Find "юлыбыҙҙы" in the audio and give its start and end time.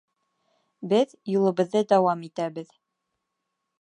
1.33-1.83